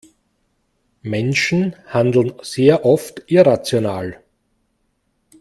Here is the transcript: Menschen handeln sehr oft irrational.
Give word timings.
Menschen 1.03 1.75
handeln 1.93 2.33
sehr 2.41 2.85
oft 2.85 3.21
irrational. 3.27 4.19